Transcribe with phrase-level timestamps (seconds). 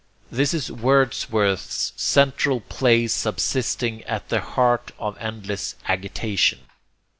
[0.31, 6.61] This is Wordsworth's "central peace subsisting at the heart of endless agitation."